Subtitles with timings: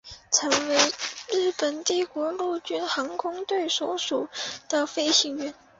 [0.31, 0.75] 成为
[1.31, 4.27] 日本帝国陆军航空队所属
[4.67, 5.53] 的飞行员。